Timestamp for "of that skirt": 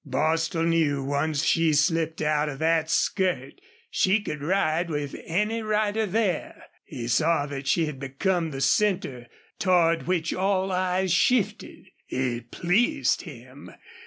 2.49-3.61